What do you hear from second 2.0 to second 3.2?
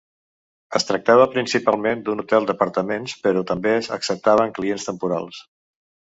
d'un hotel d'apartaments,